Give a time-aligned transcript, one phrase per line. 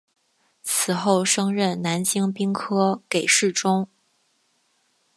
[0.63, 3.87] 此后升任南京兵科给事中。